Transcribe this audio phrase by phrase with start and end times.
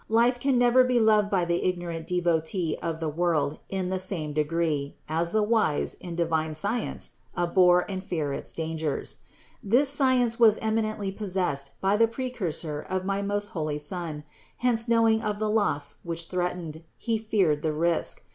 [0.09, 4.33] Life can never be loved by the ignorant devotee of the world in the same
[4.33, 9.19] degree, as the wise, in divine science, abhor and fear its dangers.
[9.61, 14.23] This science was eminently possessed by the Precursor of my most holy Son;
[14.57, 18.23] hence knowing of the loss which threatened, he feared the risk.